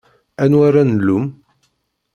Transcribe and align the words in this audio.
Anwa 0.43 0.61
ara 0.67 0.81
nlumm? 0.89 1.25